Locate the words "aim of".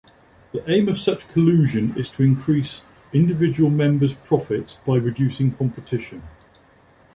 0.67-0.97